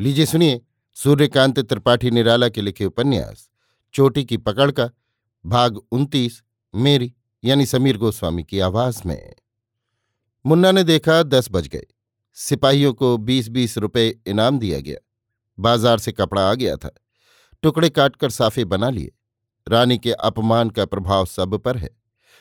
[0.00, 0.60] लीजिए सुनिए,
[0.94, 3.50] सूर्यकांत त्रिपाठी निराला के लिखे उपन्यास,
[3.92, 4.90] चोटी की पकड़ का,
[5.46, 6.42] भाग उनतीस,
[6.74, 9.34] मेरी, यानी समीर गोस्वामी की आवाज़ में।
[10.46, 11.86] मुन्ना ने देखा दस बज गए।
[12.32, 14.98] सिपाहियों को बीस बीस रुपए इनाम दिया गया।
[15.58, 16.94] बाज़ार से कपड़ा आ गया था।
[17.62, 19.12] टुकड़े काटकर साफे बना लिए।
[19.68, 21.90] रानी के अपमान का प्रभाव सब पर है।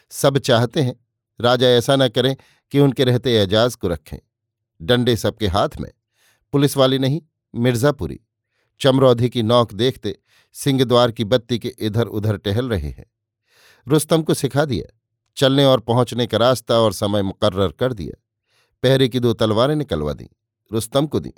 [0.10, 1.06] सब चाहते हैं,
[1.42, 2.36] राजा ऐसा न करें
[2.72, 4.18] कि उनके रहते एजाज को रखें।
[4.82, 5.92] डंडे सबके हाथ में।
[6.52, 7.22] पुलिस वाली नहीं
[7.56, 8.20] मिर्जापुरी।
[8.80, 10.20] चमरौधी की नौक देखते
[10.54, 13.06] सिंहद्वार की बत्ती के इधर उधर टहल रहे हैं।
[13.88, 15.00] रुस्तम को सिखा दिया,
[15.38, 18.24] चलने और पहुँचने का रास्ता और समय मुकर्र कर दिया।
[18.84, 20.30] पहरे की दो तलवारें निकलवा दी,
[20.74, 21.34] रुस्तम को दी,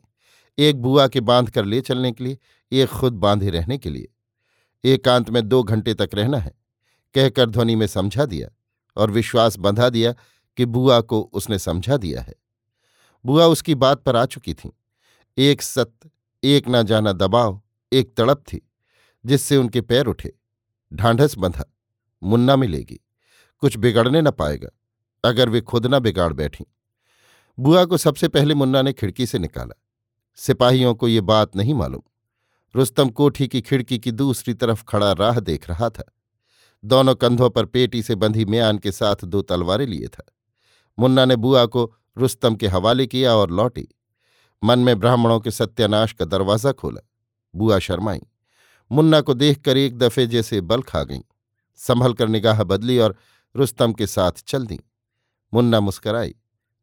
[0.58, 2.38] एक बुआ के बाँध कर ले चलने के लिए,
[2.72, 4.14] एक खुद बांधे रहने के लिए।
[4.86, 6.53] एकांत में दो घंटे तक रहना है,
[7.14, 8.50] कहकर ध्वनि में समझा दिया
[8.98, 10.16] और विश्वास बंधा दिया
[10.58, 12.34] कि बुआ को उसने समझा दिया है।
[13.25, 14.72] बुआ उसकी बात पर आ चुकी थीं।
[15.38, 16.09] एक सत्य
[16.44, 17.62] एक ना जाना दबाव,
[17.94, 18.72] एक तड़प थी,
[19.25, 20.33] जिससे उनके पैर उठे।
[20.94, 21.73] ढांढस बंधा,
[22.23, 23.00] मुन्ना मिलेगी,
[23.58, 24.69] कुछ बिगड़ने न पाएगा,
[25.25, 26.66] अगर वे खुद न बिगाड़ बैठी।
[27.59, 29.81] बुआ को सबसे पहले मुन्ना ने खिड़की से निकाला।
[30.36, 32.02] सिपाहियों को ये बात नहीं मालूम।
[32.75, 36.03] रुस्तम कोठी की खिड़की की दूसरी तरफ़ खड़ा राह देख रहा था।
[36.86, 40.23] दोनों कंधों पर पेटी से बंधी म्यान के साथ दो तलवारें लिए था।
[41.00, 43.88] मुन्ना ने बुआ को रुस्तम के हवाले किया और लौटी।
[44.64, 47.02] मन में ब्राह्मणों के सत्यानाश का दरवाज़ा खोला।
[47.56, 48.22] बुआ शर्माई।
[48.92, 51.22] मुन्ना को देखकर एक दफे जैसे बल खा गईं।
[51.80, 53.16] संभल कर निगाह बदली और
[53.56, 54.80] रुस्तम के साथ चल दी।
[55.53, 56.36] मुन्ना मुस्कराई।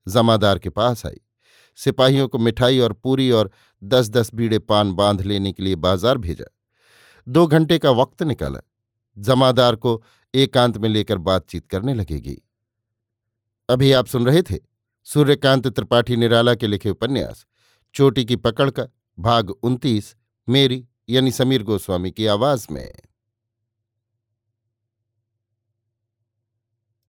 [0.06, 1.20] जमादार के पास आई।
[1.78, 3.50] सिपाहियों को मिठाई और पूरी और
[3.82, 6.44] दस दस बीड़े पान बाँध लेने के लिए बाज़ार भेजा।
[7.26, 8.60] दो घंटे का वक्त निकाला।
[9.16, 10.02] जमादार को
[10.34, 12.36] एकांत में लेकर बातचीत करने लगेगी।
[13.68, 14.58] अभी आप सुन रहे थे
[15.06, 17.46] सूर्यकांत त्रिपाठी निराला के लिखे उपन्यास।
[17.94, 18.86] चोटी की पकड़ का
[19.18, 20.16] भाग उनतीस
[20.48, 22.94] मेरी यानी समीर गोस्वामी की आवाज़ में।